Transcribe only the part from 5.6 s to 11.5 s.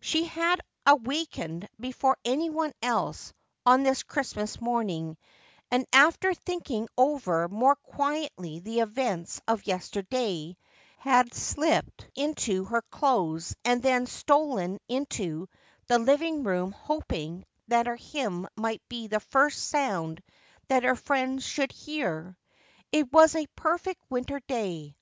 and after thinking over more quietly the events of yesterday, had